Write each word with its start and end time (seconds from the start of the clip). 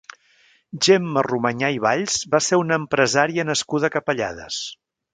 Gemma 0.87 1.23
Romanyà 1.27 1.69
i 1.77 1.77
Valls 1.85 2.17
va 2.33 2.41
ser 2.49 2.61
una 2.65 2.81
empresària 2.83 3.49
nascuda 3.53 3.93
a 3.93 3.97
Capellades. 4.01 4.61